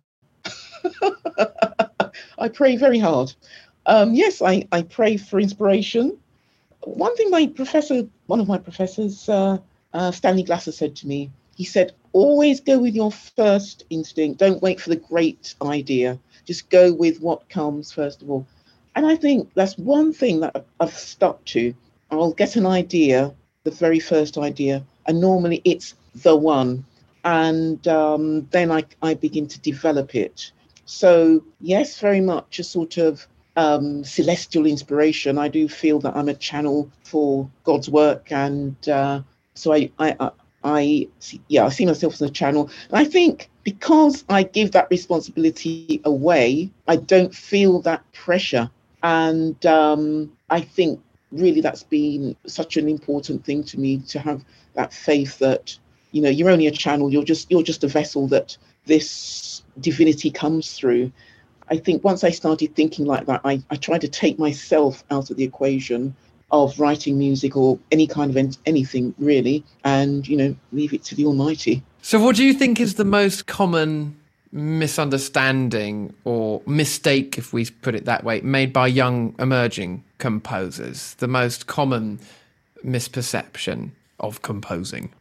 I 2.38 2.48
pray 2.48 2.76
very 2.76 3.00
hard. 3.00 3.34
Um, 3.88 4.14
yes, 4.14 4.42
I, 4.42 4.68
I 4.72 4.84
pray 4.84 5.18
for 5.18 5.40
inspiration. 5.40 6.18
One 6.86 7.16
thing 7.16 7.30
my 7.30 7.48
professor, 7.48 8.08
one 8.28 8.40
of 8.40 8.48
my 8.48 8.58
professors, 8.58 9.28
uh, 9.28 9.58
uh, 9.94 10.12
Stanley 10.12 10.44
Glasser, 10.44 10.72
said 10.72 10.96
to 10.98 11.08
me, 11.08 11.32
he 11.56 11.64
said, 11.64 11.94
always 12.14 12.60
go 12.60 12.80
with 12.80 12.96
your 12.96 13.12
first 13.12 13.84
instinct. 13.90 14.40
Don't 14.40 14.62
wait 14.62 14.80
for 14.80 14.90
the 14.90 14.96
great 14.96 15.56
idea 15.62 16.20
just 16.46 16.70
go 16.70 16.94
with 16.94 17.20
what 17.20 17.50
comes 17.50 17.92
first 17.92 18.22
of 18.22 18.30
all. 18.30 18.48
And 18.96 19.06
I 19.06 19.16
think 19.16 19.54
that's 19.56 19.78
one 19.78 20.14
thing 20.14 20.40
that 20.40 20.66
I've 20.80 20.96
stuck 20.96 21.44
to. 21.46 21.74
I'll 22.10 22.32
get 22.32 22.56
an 22.56 22.66
idea, 22.66 23.34
the 23.64 23.72
very 23.72 24.00
first 24.00 24.38
idea, 24.38 24.86
and 25.06 25.20
normally 25.20 25.62
it's 25.66 25.96
the 26.14 26.36
one. 26.36 26.86
And 27.26 27.86
um, 27.88 28.48
then 28.52 28.72
I, 28.72 28.86
I 29.02 29.16
begin 29.16 29.48
to 29.48 29.60
develop 29.60 30.16
it. 30.16 30.52
So, 30.86 31.44
yes, 31.60 32.00
very 32.00 32.22
much 32.22 32.60
a 32.60 32.64
sort 32.64 32.98
of 32.98 33.28
um, 33.56 34.04
celestial 34.04 34.66
inspiration. 34.66 35.38
I 35.38 35.48
do 35.48 35.68
feel 35.68 36.00
that 36.00 36.16
I'm 36.16 36.30
a 36.30 36.34
channel 36.34 36.90
for 37.04 37.50
God's 37.64 37.90
work. 37.90 38.32
And 38.32 38.76
uh, 38.90 39.22
so 39.54 39.74
I, 39.74 39.92
I, 40.00 40.32
I, 40.64 41.08
yeah, 41.48 41.66
I 41.66 41.70
see 41.70 41.86
myself 41.86 42.14
as 42.16 42.22
a 42.22 42.30
channel. 42.30 42.70
And 42.90 42.98
I 42.98 43.06
think 43.06 43.50
because 43.64 44.26
I 44.30 44.44
give 44.44 44.72
that 44.72 44.88
responsibility 44.90 46.02
away, 46.06 46.70
I 46.88 46.98
don't 46.98 47.34
feel 47.34 47.82
that 47.82 48.04
pressure. 48.14 48.70
And 49.04 49.64
um, 49.66 50.32
I 50.50 50.62
think 50.62 51.00
really 51.32 51.62
that's 51.62 51.84
been 51.84 52.36
such 52.46 52.78
an 52.78 52.88
important 52.88 53.44
thing 53.46 53.64
to 53.64 53.80
me 53.80 54.00
to 54.00 54.20
have 54.20 54.44
that 54.74 54.94
faith 54.94 55.40
that 55.40 55.78
you 56.12 56.22
know 56.22 56.30
you're 56.30 56.50
only 56.50 56.68
a 56.68 56.72
channel 56.72 57.12
you're 57.12 57.24
just 57.24 57.50
you're 57.52 57.64
just 57.64 57.84
a 57.84 57.88
vessel 57.88 58.28
that 58.28 58.58
this 58.86 59.64
divinity 59.82 60.32
comes 60.32 60.78
through 60.78 61.12
i 61.70 61.78
think 61.78 62.04
once 62.04 62.24
i 62.24 62.30
started 62.30 62.76
thinking 62.76 63.06
like 63.06 63.26
that 63.26 63.42
i, 63.44 63.62
I 63.70 63.76
tried 63.76 64.02
to 64.02 64.08
take 64.08 64.40
myself 64.40 65.04
out 65.12 65.30
of 65.30 65.38
the 65.38 65.44
equation 65.44 66.16
of 66.52 66.80
writing 66.80 67.18
music 67.18 67.56
or 67.56 67.80
any 67.92 68.08
kind 68.08 68.36
of 68.36 68.58
anything 68.66 69.14
really 69.18 69.64
and 69.84 70.28
you 70.28 70.38
know 70.38 70.56
leave 70.72 70.94
it 70.94 71.04
to 71.04 71.16
the 71.16 71.26
almighty. 71.26 71.84
So 72.02 72.20
what 72.20 72.36
do 72.36 72.44
you 72.44 72.54
think 72.54 72.80
is 72.80 72.96
the 72.96 73.06
most 73.06 73.48
common 73.48 74.16
misunderstanding 74.52 76.14
or 76.24 76.62
mistake 76.66 77.38
if 77.38 77.52
we 77.52 77.66
put 77.66 77.94
it 77.96 78.06
that 78.06 78.24
way 78.24 78.42
made 78.42 78.72
by 78.72 78.88
young 78.88 79.36
emerging 79.40 80.04
composers? 80.18 81.16
The 81.16 81.28
most 81.28 81.68
common 81.68 82.20
misperception 82.86 83.92
of 84.20 84.42
composing? 84.44 85.12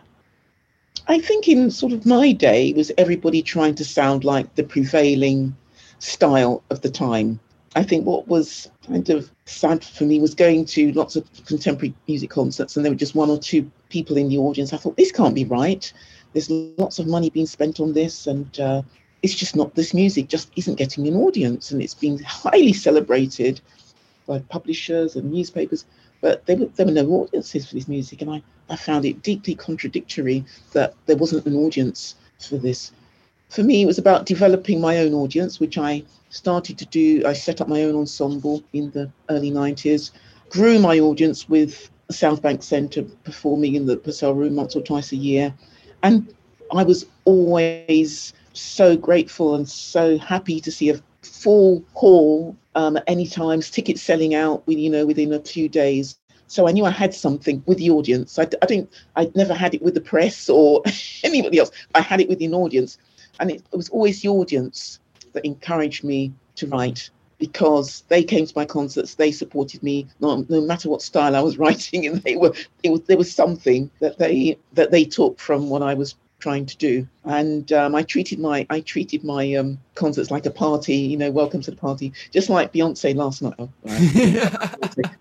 I 1.09 1.19
think 1.19 1.49
in 1.49 1.71
sort 1.71 1.93
of 1.93 2.07
my 2.07 2.33
day 2.33 2.73
was 2.75 2.93
everybody 2.97 3.43
trying 3.43 3.75
to 3.77 3.85
sound 3.85 4.25
like 4.25 4.55
the 4.55 4.63
prevailing 4.63 5.57
style 5.99 6.63
of 6.71 6.81
the 6.83 6.91
time. 6.91 7.41
I 7.77 7.83
think 7.83 8.07
what 8.07 8.29
was 8.29 8.71
kind 8.87 9.09
of 9.11 9.31
sad 9.47 9.85
for 9.85 10.05
me 10.05 10.21
was 10.21 10.35
going 10.35 10.65
to 10.67 10.93
lots 10.93 11.17
of 11.17 11.29
contemporary 11.47 11.95
music 12.07 12.31
concerts 12.31 12.77
and 12.77 12.85
there 12.85 12.93
were 12.93 12.99
just 12.99 13.17
one 13.17 13.31
or 13.31 13.39
two 13.39 13.71
people 13.89 14.17
in 14.17 14.29
the 14.29 14.39
audience. 14.39 14.73
I 14.73 14.77
thought, 14.77 14.97
this 14.97 15.11
can't 15.11 15.35
be 15.35 15.45
right. 15.45 15.93
There's 16.33 16.51
lots 16.51 16.99
of 16.99 17.07
money 17.07 17.31
being 17.31 17.47
spent 17.47 17.81
on 17.81 17.93
this 17.93 18.27
and 18.27 18.61
uh, 18.61 18.83
it's 19.23 19.35
just 19.35 19.57
not, 19.57 19.75
this 19.75 19.93
music 19.93 20.29
just 20.29 20.53
isn't 20.57 20.77
getting 20.77 21.09
an 21.09 21.17
audience 21.17 21.73
and 21.73 21.83
it's 21.83 21.95
being 21.95 22.19
highly 22.21 22.73
celebrated 22.73 23.61
by 24.27 24.39
publishers 24.39 25.17
and 25.17 25.33
newspapers 25.33 25.85
but 26.25 26.47
there 26.47 26.57
were, 26.57 26.71
there 26.77 26.87
were 26.87 26.93
no 26.93 27.07
audiences 27.11 27.69
for 27.69 27.75
this 27.75 27.87
music, 27.87 28.23
and 28.23 28.31
I, 28.31 28.43
I 28.71 28.77
found 28.77 29.05
it 29.05 29.23
deeply 29.23 29.55
contradictory 29.55 30.43
that 30.73 30.95
there 31.05 31.19
wasn't 31.19 31.45
an 31.45 31.55
audience 31.55 32.15
for 32.41 32.57
this. 32.57 32.93
For 33.55 33.63
me, 33.63 33.83
it 33.83 33.87
was 33.87 33.99
about 33.99 34.27
developing 34.27 34.81
my 34.81 34.99
own 34.99 35.15
audience, 35.15 35.61
which 35.61 35.79
I 35.79 36.03
started 36.29 36.77
to 36.79 36.87
do. 36.87 37.23
I 37.25 37.35
set 37.35 37.61
up 37.61 37.69
my 37.69 37.85
own 37.85 37.95
ensemble 37.95 38.65
in 38.73 38.91
the 38.91 39.09
early 39.29 39.53
90s, 39.53 40.11
grew 40.51 40.81
my 40.81 40.99
audience 40.99 41.49
with 41.49 41.89
South 42.11 42.43
Bank 42.43 42.65
Centre 42.65 43.05
performing 43.23 43.77
in 43.77 43.87
the 43.87 43.97
Purcell 43.97 44.35
Room 44.35 44.57
once 44.57 44.75
or 44.75 44.83
twice 44.83 45.13
a 45.13 45.17
year. 45.17 45.55
And 46.03 46.35
I 46.73 46.83
was 46.83 47.07
always 47.27 48.33
so 48.55 48.97
grateful 48.97 49.55
and 49.55 49.69
so 49.69 50.19
happy 50.19 50.61
to 50.61 50.73
see 50.73 50.91
a 50.91 51.01
full 51.23 51.85
hall 51.93 52.57
um, 52.75 52.97
at 52.97 53.05
any 53.07 53.29
times, 53.29 53.71
tickets 53.71 54.03
selling 54.03 54.35
out, 54.35 54.65
you 54.67 54.91
know, 54.91 55.07
within 55.07 55.33
a 55.33 55.39
few 55.39 55.69
days. 55.69 56.19
So 56.49 56.67
I 56.67 56.73
knew 56.73 56.87
I 56.87 56.91
had 56.91 57.15
something 57.15 57.63
with 57.67 57.79
the 57.79 57.91
audience. 57.91 58.37
I, 58.37 58.49
I 58.63 58.67
didn't, 58.67 58.93
I'd 59.15 59.37
never 59.37 59.55
had 59.55 59.75
it 59.75 59.83
with 59.83 59.95
the 59.95 60.01
press 60.01 60.49
or 60.49 60.83
anybody 61.23 61.61
else. 61.61 61.71
I 61.95 62.01
had 62.01 62.21
it 62.21 62.29
with 62.29 62.43
an 62.43 62.53
audience. 62.53 62.99
And 63.41 63.51
it, 63.51 63.63
it 63.73 63.77
was 63.77 63.89
always 63.89 64.23
the 64.23 64.29
audience 64.29 65.01
that 65.33 65.45
encouraged 65.45 66.05
me 66.05 66.33
to 66.57 66.67
write 66.67 67.11
because 67.39 68.05
they 68.09 68.23
came 68.23 68.47
to 68.47 68.53
my 68.57 68.65
concerts, 68.65 69.15
they 69.17 69.33
supported 69.33 69.83
me, 69.83 70.07
no, 70.21 70.47
no 70.49 70.61
matter 70.61 70.89
what 70.89 71.03
style 71.03 71.35
I 71.37 71.41
was 71.41 71.59
writing, 71.65 72.07
and 72.07 72.23
they 72.23 72.37
were, 72.37 72.55
it 72.83 72.91
was, 72.91 73.01
there 73.03 73.19
was 73.19 73.35
something 73.35 73.91
that 74.01 74.19
they 74.19 74.57
that 74.75 74.91
they 74.91 75.05
took 75.05 75.39
from 75.39 75.69
what 75.69 75.83
I 75.83 75.95
was 75.95 76.15
trying 76.39 76.67
to 76.67 76.77
do. 76.77 77.09
And 77.25 77.73
um, 77.73 77.95
I 77.95 78.03
treated 78.03 78.39
my 78.39 78.67
I 78.71 78.81
treated 78.81 79.25
my 79.25 79.55
um, 79.55 79.79
concerts 79.95 80.31
like 80.31 80.47
a 80.47 80.51
party. 80.51 80.97
You 80.97 81.17
know, 81.17 81.31
welcome 81.31 81.63
to 81.63 81.71
the 81.71 81.77
party, 81.77 82.13
just 82.31 82.49
like 82.51 82.73
Beyonce 82.73 83.15
last 83.15 83.43
night. 83.43 83.55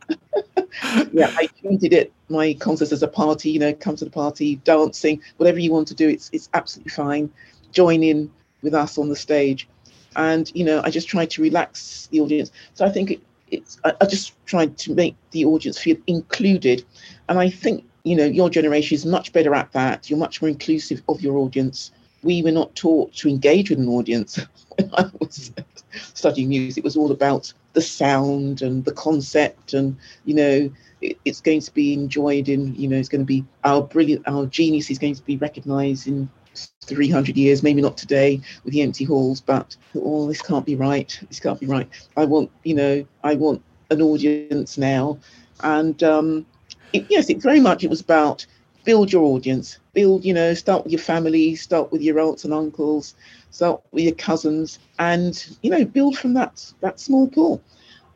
Oh, 0.86 1.04
yeah, 1.14 1.32
I 1.38 1.48
treated 1.62 1.94
it 1.94 2.12
my 2.30 2.54
concerts 2.56 2.92
as 2.92 3.04
a 3.04 3.08
party. 3.08 3.52
You 3.52 3.60
know, 3.60 3.74
come 3.74 3.96
to 3.96 4.06
the 4.06 4.12
party, 4.12 4.56
dancing, 4.58 5.22
whatever 5.38 5.60
you 5.60 5.72
want 5.72 5.88
to 5.90 5.94
do. 5.94 6.10
It's 6.10 6.30
it's 6.34 6.50
absolutely 6.54 6.90
fine. 6.90 7.32
Join 7.74 8.04
in 8.04 8.32
with 8.62 8.74
us 8.74 8.98
on 8.98 9.10
the 9.10 9.16
stage, 9.16 9.68
and 10.16 10.52
you 10.56 10.64
know, 10.64 10.82
I 10.84 10.90
just 10.90 11.08
tried 11.08 11.30
to 11.32 11.42
relax 11.42 12.08
the 12.12 12.22
audience. 12.22 12.52
So 12.74 12.86
I 12.86 12.90
think 12.90 13.12
it, 13.12 13.22
it's 13.52 13.78
I, 13.84 13.94
I 14.00 14.06
just 14.06 14.34
tried 14.46 14.78
to 14.80 14.94
make 14.94 15.16
the 15.32 15.46
audience 15.46 15.78
feel 15.78 15.98
included, 16.08 16.86
and 17.28 17.38
I 17.38 17.50
think 17.50 17.84
you 18.04 18.16
know, 18.16 18.26
your 18.26 18.50
generation 18.50 18.96
is 18.96 19.06
much 19.06 19.32
better 19.34 19.56
at 19.56 19.72
that. 19.72 20.10
You're 20.10 20.20
much 20.20 20.42
more 20.42 20.50
inclusive 20.50 21.02
of 21.08 21.22
your 21.22 21.38
audience. 21.38 21.92
We 22.22 22.42
were 22.42 22.52
not 22.52 22.76
taught 22.76 23.14
to 23.16 23.30
engage 23.30 23.70
with 23.70 23.80
an 23.80 23.90
audience 23.90 24.40
when 24.78 24.90
I 24.94 25.10
was 25.20 25.52
studying 26.14 26.50
music. 26.50 26.80
It 26.80 26.84
was 26.84 26.98
all 26.98 27.12
about 27.12 27.52
the 27.74 27.82
sound 27.82 28.62
and 28.62 28.86
the 28.86 28.92
concept, 28.92 29.74
and 29.74 29.98
you 30.26 30.36
know, 30.36 30.72
it, 31.02 31.18
it's 31.26 31.42
going 31.42 31.62
to 31.62 31.74
be 31.74 31.94
enjoyed 31.94 32.50
in, 32.50 32.76
you 32.76 32.88
know, 32.88 32.98
it's 32.98 33.10
going 33.10 33.22
to 33.22 33.26
be 33.26 33.44
our 33.64 33.82
brilliant, 33.82 34.28
our 34.28 34.46
genius 34.46 34.90
is 34.90 35.00
going 35.00 35.16
to 35.16 35.24
be 35.24 35.38
recognised 35.38 36.08
in 36.08 36.30
300 36.54 37.14
years, 37.14 37.44
maybe 37.44 37.64
not 37.64 37.76
today 37.76 38.22
with 38.48 38.56
the 38.56 38.66
empty 38.66 38.88
halls, 38.88 39.30
but 39.30 39.76
oh, 39.96 40.28
this 40.28 40.42
can't 40.42 40.66
be 40.66 40.76
right. 40.76 41.18
This 41.28 41.40
can't 41.40 41.60
be 41.60 41.66
right. 41.66 41.90
I 42.16 42.26
want, 42.26 42.52
you 42.64 42.76
know, 42.76 43.06
I 43.24 43.36
want 43.36 43.62
an 43.90 44.02
audience 44.02 44.78
now, 44.78 45.18
and 45.62 46.02
um, 46.04 46.46
it, 46.94 47.06
yes, 47.10 47.30
it 47.30 47.42
very 47.42 47.60
much 47.60 47.84
it 47.84 47.90
was 47.90 48.02
about 48.02 48.46
build 48.84 49.12
your 49.12 49.24
audience, 49.24 49.80
build, 49.94 50.24
you 50.26 50.34
know, 50.34 50.54
start 50.54 50.84
with 50.84 50.92
your 50.92 51.02
family, 51.02 51.56
start 51.56 51.92
with 51.92 52.02
your 52.02 52.20
aunts 52.20 52.44
and 52.44 52.54
uncles, 52.54 53.16
start 53.52 53.82
with 53.92 54.04
your 54.04 54.16
cousins, 54.16 54.80
and 55.00 55.46
you 55.62 55.70
know, 55.70 55.86
build 55.86 56.18
from 56.18 56.34
that 56.34 56.72
that 56.82 57.00
small 57.00 57.28
pool. 57.28 57.62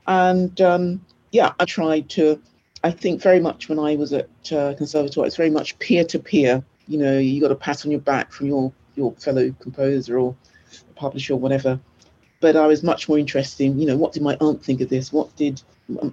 And 0.07 0.59
um, 0.61 1.01
yeah, 1.31 1.53
I 1.59 1.65
tried 1.65 2.09
to. 2.11 2.39
I 2.83 2.91
think 2.91 3.21
very 3.21 3.39
much 3.39 3.69
when 3.69 3.79
I 3.79 3.95
was 3.95 4.13
at 4.13 4.29
uh, 4.51 4.73
conservatoire, 4.75 5.25
it's 5.25 5.35
very 5.37 5.49
much 5.49 5.77
peer 5.79 6.03
to 6.05 6.19
peer. 6.19 6.63
You 6.87 6.97
know, 6.97 7.17
you 7.19 7.41
got 7.41 7.51
a 7.51 7.55
pat 7.55 7.85
on 7.85 7.91
your 7.91 8.01
back 8.01 8.31
from 8.31 8.47
your 8.47 8.71
your 8.95 9.13
fellow 9.13 9.53
composer 9.59 10.17
or 10.17 10.35
publisher 10.95 11.33
or 11.33 11.39
whatever. 11.39 11.79
But 12.39 12.55
I 12.55 12.67
was 12.67 12.83
much 12.83 13.09
more 13.09 13.17
interested 13.17 13.63
in, 13.63 13.79
you 13.79 13.87
know, 13.87 13.97
what 13.97 14.13
did 14.13 14.21
my 14.21 14.37
aunt 14.41 14.63
think 14.63 14.81
of 14.81 14.89
this? 14.89 15.11
What 15.11 15.35
did 15.35 15.61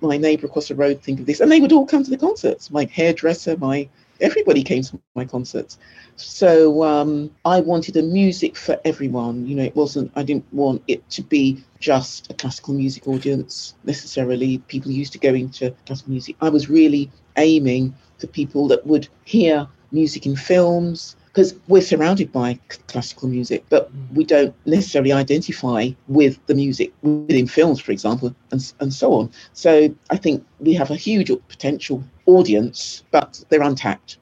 my 0.01 0.17
neighbour 0.17 0.47
across 0.47 0.69
the 0.69 0.75
road 0.75 1.03
think 1.03 1.21
of 1.21 1.27
this, 1.27 1.41
and 1.41 1.51
they 1.51 1.61
would 1.61 1.73
all 1.73 1.87
come 1.87 2.05
to 2.05 2.11
the 2.11 2.17
concerts. 2.17 2.71
My 2.71 2.85
hairdresser, 2.85 3.57
my 3.57 3.89
everybody 4.21 4.63
came 4.63 4.83
to 4.83 5.01
my 5.15 5.25
concerts. 5.25 5.79
So 6.17 6.85
um, 6.85 7.31
I 7.45 7.61
wanted 7.61 7.97
a 7.97 8.03
music 8.03 8.57
for 8.57 8.81
everyone. 8.85 9.47
You 9.47 9.57
know, 9.57 9.65
it 9.65 9.75
wasn't. 9.75 10.13
I 10.15 10.23
didn't 10.23 10.47
want 10.53 10.83
it 10.87 11.09
to 11.11 11.23
be 11.23 11.63
just 11.81 12.31
a 12.31 12.35
classical 12.35 12.75
music 12.75 13.09
audience 13.09 13.75
necessarily. 13.85 14.59
People 14.59 14.93
used 14.93 15.13
to 15.15 15.19
go 15.19 15.35
into 15.35 15.75
classical 15.87 16.13
music. 16.13 16.37
I 16.41 16.49
was 16.49 16.71
really 16.71 17.11
aiming 17.37 17.95
for 18.19 18.29
people 18.29 18.69
that 18.69 18.87
would 18.87 19.09
hear 19.25 19.67
music 19.95 20.27
in 20.27 20.37
films, 20.37 21.17
because 21.35 21.55
we're 21.67 21.83
surrounded 21.83 22.31
by 22.31 22.59
classical 22.87 23.29
music, 23.29 23.65
but 23.69 23.91
we 24.13 24.25
don't 24.25 24.55
necessarily 24.67 25.13
identify 25.13 25.91
with 26.07 26.39
the 26.47 26.55
music 26.55 26.93
within 27.03 27.49
films, 27.49 27.81
for 27.81 27.91
example, 27.91 28.35
and, 28.53 28.73
and 28.79 28.93
so 28.93 29.13
on. 29.15 29.31
So 29.53 29.95
I 30.11 30.17
think 30.17 30.45
we 30.61 30.75
have 30.75 30.91
a 30.91 30.97
huge 30.97 31.33
potential 31.49 32.05
audience, 32.27 33.03
but 33.11 33.43
they're 33.49 33.63
untapped. 33.63 34.19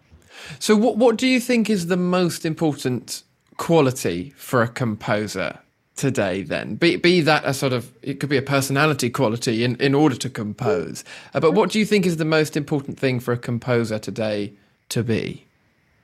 So, 0.59 0.75
what, 0.75 0.97
what 0.97 1.17
do 1.17 1.27
you 1.27 1.39
think 1.39 1.69
is 1.69 1.89
the 1.89 1.97
most 1.97 2.47
important 2.47 3.23
quality 3.59 4.33
for 4.37 4.63
a 4.63 4.69
composer 4.69 5.59
today 5.95 6.43
then 6.43 6.75
be, 6.77 6.97
be 6.97 7.21
that 7.21 7.45
a 7.45 7.53
sort 7.53 7.73
of 7.73 7.93
it 8.01 8.19
could 8.19 8.31
be 8.31 8.39
a 8.39 8.43
personality 8.43 9.11
quality 9.11 9.63
in, 9.63 9.77
in 9.77 9.95
order 9.95 10.17
to 10.17 10.31
compose 10.31 11.05
uh, 11.35 11.39
but 11.39 11.53
what 11.53 11.71
do 11.71 11.79
you 11.79 11.85
think 11.85 12.07
is 12.07 12.17
the 12.17 12.25
most 12.25 12.57
important 12.57 12.99
thing 12.99 13.21
for 13.21 13.33
a 13.33 13.37
composer 13.37 13.99
today 13.99 14.55
to 14.89 15.05
be 15.05 15.47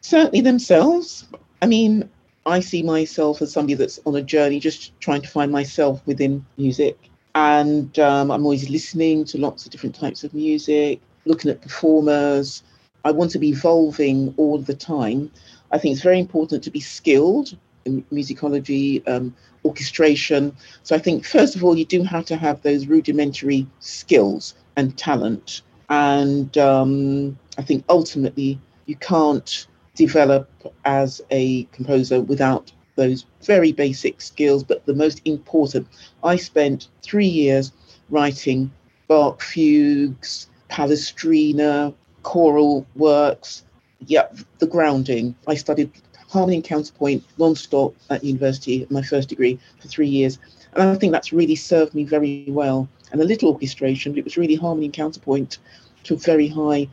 certainly 0.01 0.41
themselves. 0.41 1.27
I 1.63 1.67
mean, 1.67 2.09
I 2.47 2.61
see 2.61 2.83
myself 2.83 3.43
as 3.43 3.53
somebody 3.53 3.75
that's 3.75 4.01
on 4.07 4.17
a 4.17 4.23
journey, 4.23 4.61
just 4.61 4.99
trying 5.01 5.23
to 5.23 5.29
find 5.29 5.53
myself 5.53 6.01
within 6.07 6.45
music. 6.57 6.99
And 7.35 7.97
um, 7.99 8.31
I'm 8.31 8.45
always 8.45 8.71
listening 8.71 9.25
to 9.27 9.39
lots 9.39 9.65
of 9.65 9.71
different 9.71 9.95
types 9.95 10.25
of 10.25 10.33
music, 10.35 11.01
looking 11.25 11.51
at 11.51 11.61
performers. 11.61 12.63
I 13.05 13.11
want 13.11 13.31
to 13.33 13.39
be 13.39 13.51
evolving 13.51 14.35
all 14.37 14.59
the 14.59 14.75
time. 14.75 15.31
I 15.71 15.79
think 15.79 15.93
it's 15.93 16.03
very 16.03 16.19
important 16.19 16.65
to 16.65 16.71
be 16.71 16.81
skilled 16.81 17.57
in 17.85 18.03
musicology, 18.05 19.07
um, 19.09 19.35
orchestration. 19.65 20.57
So 20.83 20.97
I 20.97 20.99
think, 20.99 21.27
first 21.27 21.55
of 21.55 21.63
all, 21.63 21.77
you 21.77 21.85
do 21.85 22.03
have 22.03 22.25
to 22.27 22.37
have 22.37 22.63
those 22.63 22.87
rudimentary 22.87 23.67
skills 23.81 24.55
and 24.77 24.97
talent. 24.97 25.63
And 25.91 26.57
um, 26.59 27.39
I 27.57 27.63
think 27.63 27.85
ultimately, 27.89 28.59
you 28.87 28.97
can't 28.97 29.67
develop 29.99 30.49
as 30.85 31.21
a 31.31 31.65
composer 31.65 32.21
without 32.21 32.73
those 32.95 33.27
very 33.43 33.73
basic 33.73 34.21
skills, 34.21 34.63
but 34.65 34.87
the 34.87 34.95
most 34.95 35.21
important. 35.25 35.87
I 36.25 36.37
spent 36.37 36.89
three 37.03 37.27
years 37.27 37.73
writing 38.09 38.71
Bach 39.09 39.43
fugues, 39.43 40.49
Palestrina, 40.71 41.93
choral 42.23 42.87
works. 42.95 43.65
Yeah, 44.07 44.27
the 44.61 44.67
grounding. 44.67 45.35
I 45.47 45.55
studied 45.55 45.91
harmony 46.29 46.57
and 46.57 46.65
counterpoint 46.65 47.25
non-stop 47.39 47.95
at 48.11 48.23
university, 48.23 48.87
my 48.91 49.03
first 49.03 49.29
degree, 49.29 49.59
for 49.81 49.89
three 49.89 50.09
years. 50.09 50.39
And 50.75 50.83
I 50.83 50.95
think 50.95 51.13
that's 51.13 51.33
really 51.33 51.57
served 51.57 51.95
me 51.95 52.05
very 52.05 52.45
well. 52.49 52.89
And 53.11 53.21
a 53.21 53.25
little 53.25 53.51
orchestration, 53.53 54.13
but 54.13 54.19
it 54.19 54.25
was 54.25 54.37
really 54.37 54.55
harmony 54.55 54.87
and 54.87 54.95
counterpoint 54.95 55.59
to 56.05 56.15
a 56.15 56.19
very 56.19 56.47
high 56.47 56.87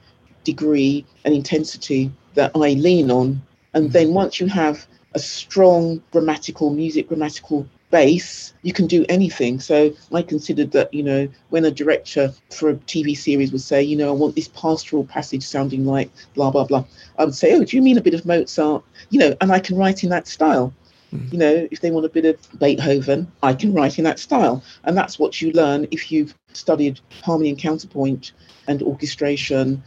degree 0.43 1.05
and 1.23 1.33
intensity 1.33 2.11
that 2.35 2.51
I 2.55 2.73
lean 2.73 3.11
on. 3.11 3.41
And 3.73 3.91
then 3.91 4.13
once 4.13 4.39
you 4.39 4.47
have 4.47 4.85
a 5.13 5.19
strong 5.19 6.01
grammatical 6.11 6.69
music, 6.69 7.07
grammatical 7.07 7.67
base, 7.91 8.53
you 8.63 8.73
can 8.73 8.87
do 8.87 9.05
anything. 9.07 9.59
So 9.59 9.93
I 10.13 10.21
considered 10.21 10.71
that, 10.71 10.93
you 10.93 11.03
know, 11.03 11.27
when 11.49 11.65
a 11.65 11.71
director 11.71 12.33
for 12.51 12.69
a 12.69 12.75
TV 12.75 13.17
series 13.17 13.51
would 13.51 13.61
say, 13.61 13.81
you 13.81 13.95
know, 13.95 14.09
I 14.09 14.11
want 14.11 14.35
this 14.35 14.49
pastoral 14.49 15.05
passage 15.05 15.43
sounding 15.43 15.85
like 15.85 16.09
blah, 16.33 16.51
blah, 16.51 16.65
blah, 16.65 16.83
I 17.17 17.25
would 17.25 17.35
say, 17.35 17.53
oh, 17.53 17.63
do 17.63 17.75
you 17.75 17.81
mean 17.81 17.97
a 17.97 18.01
bit 18.01 18.13
of 18.13 18.25
Mozart? 18.25 18.83
You 19.09 19.19
know, 19.19 19.35
and 19.39 19.51
I 19.51 19.59
can 19.59 19.77
write 19.77 20.03
in 20.03 20.09
that 20.09 20.27
style. 20.27 20.73
Mm. 21.13 21.31
You 21.31 21.39
know, 21.39 21.67
if 21.71 21.79
they 21.81 21.91
want 21.91 22.05
a 22.05 22.09
bit 22.09 22.25
of 22.25 22.59
Beethoven, 22.59 23.31
I 23.43 23.53
can 23.53 23.73
write 23.73 23.97
in 23.97 24.03
that 24.03 24.19
style. 24.19 24.63
And 24.83 24.97
that's 24.97 25.17
what 25.17 25.41
you 25.41 25.51
learn 25.53 25.87
if 25.91 26.11
you've 26.11 26.35
studied 26.53 26.99
harmony 27.23 27.49
and 27.49 27.57
counterpoint 27.57 28.33
and 28.67 28.81
orchestration 28.81 29.81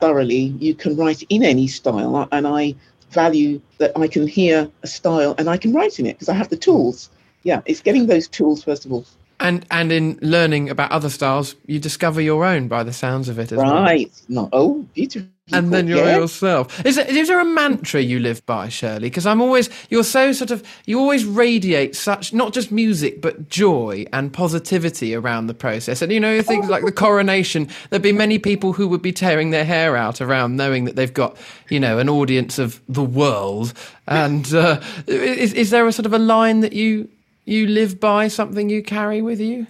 thoroughly. 0.00 0.54
You 0.58 0.74
can 0.74 0.96
write 0.96 1.22
in 1.28 1.42
any 1.42 1.66
style. 1.66 2.28
And 2.32 2.46
I 2.46 2.74
value 3.10 3.60
that 3.78 3.96
I 3.96 4.08
can 4.08 4.26
hear 4.26 4.68
a 4.82 4.86
style 4.86 5.34
and 5.38 5.48
I 5.48 5.56
can 5.56 5.72
write 5.72 5.98
in 5.98 6.06
it 6.06 6.14
because 6.14 6.28
I 6.28 6.34
have 6.34 6.50
the 6.50 6.56
tools. 6.56 7.08
Yeah, 7.44 7.62
it's 7.64 7.80
getting 7.80 8.06
those 8.06 8.28
tools 8.28 8.64
first 8.64 8.84
of 8.84 8.92
all. 8.92 9.06
And 9.40 9.66
and 9.70 9.90
in 9.92 10.18
learning 10.20 10.70
about 10.70 10.90
other 10.90 11.10
styles, 11.10 11.56
you 11.66 11.78
discover 11.78 12.20
your 12.20 12.44
own 12.44 12.68
by 12.68 12.82
the 12.82 12.92
sounds 12.92 13.28
of 13.28 13.38
it 13.38 13.52
as 13.52 13.58
right. 13.58 14.10
well. 14.28 14.44
No, 14.44 14.48
oh, 14.52 14.86
beautiful. 14.94 15.28
And 15.52 15.74
then 15.74 15.86
you're 15.86 15.98
yeah. 15.98 16.16
yourself. 16.16 16.84
Is, 16.86 16.96
is 16.96 17.28
there 17.28 17.38
a 17.38 17.44
mantra 17.44 18.00
you 18.00 18.18
live 18.18 18.44
by, 18.46 18.70
Shirley? 18.70 19.10
Because 19.10 19.26
I'm 19.26 19.42
always, 19.42 19.68
you're 19.90 20.02
so 20.02 20.32
sort 20.32 20.50
of, 20.50 20.62
you 20.86 20.98
always 20.98 21.26
radiate 21.26 21.94
such, 21.94 22.32
not 22.32 22.54
just 22.54 22.72
music, 22.72 23.20
but 23.20 23.50
joy 23.50 24.06
and 24.14 24.32
positivity 24.32 25.14
around 25.14 25.48
the 25.48 25.54
process. 25.54 26.00
And, 26.00 26.10
you 26.10 26.18
know, 26.18 26.40
things 26.40 26.70
like 26.70 26.82
the 26.82 26.92
coronation, 26.92 27.68
there'd 27.90 28.00
be 28.00 28.10
many 28.10 28.38
people 28.38 28.72
who 28.72 28.88
would 28.88 29.02
be 29.02 29.12
tearing 29.12 29.50
their 29.50 29.66
hair 29.66 29.98
out 29.98 30.22
around 30.22 30.56
knowing 30.56 30.86
that 30.86 30.96
they've 30.96 31.12
got, 31.12 31.36
you 31.68 31.78
know, 31.78 31.98
an 31.98 32.08
audience 32.08 32.58
of 32.58 32.80
the 32.88 33.04
world. 33.04 33.74
And 34.08 34.52
uh, 34.54 34.80
is, 35.06 35.52
is 35.52 35.68
there 35.68 35.86
a 35.86 35.92
sort 35.92 36.06
of 36.06 36.14
a 36.14 36.18
line 36.18 36.60
that 36.60 36.72
you, 36.72 37.06
you 37.44 37.66
live 37.66 38.00
by, 38.00 38.28
something 38.28 38.70
you 38.70 38.82
carry 38.82 39.20
with 39.20 39.40
you? 39.40 39.66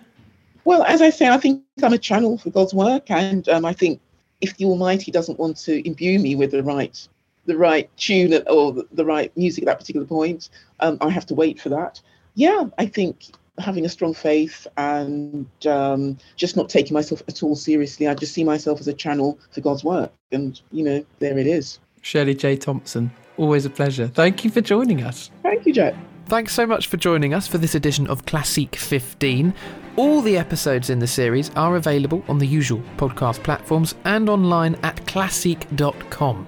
Well, 0.65 0.85
as 0.85 1.03
I 1.03 1.11
say, 1.11 1.29
I 1.29 1.37
think 1.39 1.65
I'm 1.83 1.93
a 1.93 1.99
channel 1.99 2.39
for 2.39 2.51
God's 2.51 2.73
work, 2.73 3.11
and 3.11 3.47
um, 3.51 3.65
I 3.67 3.75
think 3.75 4.01
if 4.41 4.57
the 4.57 4.65
Almighty 4.65 5.11
doesn't 5.11 5.39
want 5.39 5.57
to 5.59 5.87
imbue 5.87 6.19
me 6.19 6.35
with 6.35 6.51
the 6.51 6.63
right 6.63 7.09
the 7.47 7.57
right 7.57 7.95
tune 7.99 8.43
or 8.49 8.85
the 8.93 9.05
right 9.05 9.35
music 9.37 9.65
at 9.65 9.67
that 9.67 9.79
particular 9.79 10.07
point, 10.07 10.49
um, 10.81 10.97
I 11.01 11.11
have 11.11 11.27
to 11.27 11.35
wait 11.35 11.61
for 11.61 11.69
that. 11.69 12.01
Yeah, 12.35 12.65
I 12.79 12.87
think 12.87 13.33
having 13.59 13.85
a 13.85 13.89
strong 13.89 14.15
faith 14.15 14.67
and 14.77 15.47
um, 15.67 16.19
just 16.37 16.57
not 16.57 16.69
taking 16.69 16.95
myself 16.95 17.23
at 17.29 17.43
all 17.43 17.55
seriously. 17.55 18.09
I 18.09 18.15
just 18.15 18.35
see 18.35 18.45
myself 18.45 18.81
as 18.81 18.89
a 18.89 18.93
channel 18.93 19.39
for 19.51 19.61
God's 19.61 19.85
work, 19.85 20.13
and 20.33 20.61
you 20.73 20.85
know, 20.85 21.05
there 21.19 21.39
it 21.39 21.47
is. 21.47 21.79
Shirley 22.01 22.35
J. 22.35 22.57
Thompson, 22.57 23.11
always 23.37 23.65
a 23.65 23.71
pleasure. 23.71 24.09
Thank 24.09 24.45
you 24.45 24.51
for 24.51 24.61
joining 24.61 25.03
us. 25.03 25.31
Thank 25.43 25.67
you, 25.67 25.73
Jack. 25.73 25.95
Thanks 26.27 26.55
so 26.55 26.67
much 26.67 26.87
for 26.87 26.97
joining 26.97 27.35
us 27.35 27.47
for 27.47 27.59
this 27.59 27.75
edition 27.75 28.07
of 28.07 28.25
Classeek 28.25 28.77
15. 28.77 29.55
All 29.97 30.23
the 30.23 30.37
episodes 30.37 30.91
in 30.91 30.99
the 30.99 31.07
series 31.07 31.51
are 31.55 31.77
available 31.77 32.25
on 32.27 32.39
the 32.39 32.47
usual 32.47 32.83
podcast 32.97 33.45
platforms 33.45 33.95
and 34.05 34.29
online 34.29 34.75
at 34.83 34.97
classeek.com, 35.07 36.47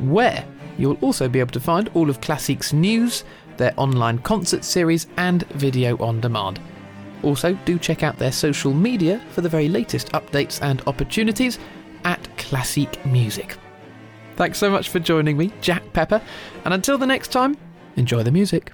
where 0.00 0.44
you'll 0.78 0.98
also 1.00 1.28
be 1.28 1.38
able 1.38 1.52
to 1.52 1.60
find 1.60 1.88
all 1.94 2.10
of 2.10 2.20
Classeek's 2.20 2.72
news, 2.72 3.22
their 3.56 3.72
online 3.76 4.18
concert 4.18 4.64
series, 4.64 5.06
and 5.16 5.44
video 5.50 5.96
on 5.98 6.20
demand. 6.20 6.60
Also, 7.22 7.54
do 7.64 7.78
check 7.78 8.02
out 8.02 8.18
their 8.18 8.32
social 8.32 8.74
media 8.74 9.20
for 9.30 9.42
the 9.42 9.48
very 9.48 9.68
latest 9.68 10.10
updates 10.10 10.60
and 10.60 10.82
opportunities 10.88 11.60
at 12.02 12.20
Classeek 12.36 13.04
Music. 13.06 13.58
Thanks 14.34 14.58
so 14.58 14.70
much 14.70 14.88
for 14.88 14.98
joining 14.98 15.36
me, 15.36 15.52
Jack 15.60 15.84
Pepper, 15.92 16.20
and 16.64 16.74
until 16.74 16.98
the 16.98 17.06
next 17.06 17.28
time, 17.28 17.56
enjoy 17.94 18.24
the 18.24 18.32
music. 18.32 18.72